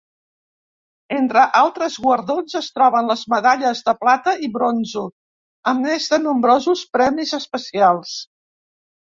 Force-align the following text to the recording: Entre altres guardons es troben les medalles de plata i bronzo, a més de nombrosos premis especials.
Entre 1.17 1.43
altres 1.59 1.97
guardons 2.05 2.55
es 2.59 2.69
troben 2.77 3.11
les 3.13 3.25
medalles 3.33 3.83
de 3.91 3.95
plata 4.05 4.33
i 4.49 4.49
bronzo, 4.57 5.05
a 5.73 5.75
més 5.85 6.09
de 6.15 6.21
nombrosos 6.25 6.83
premis 6.99 7.37
especials. 7.43 8.19